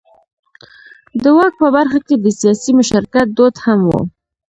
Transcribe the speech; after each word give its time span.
د 1.23 1.25
واک 1.35 1.53
په 1.61 1.67
برخه 1.75 1.99
کې 2.07 2.15
د 2.19 2.25
سیاسي 2.39 2.71
مشارکت 2.79 3.27
دود 3.37 3.55
هم 3.65 3.79
و. 3.89 3.93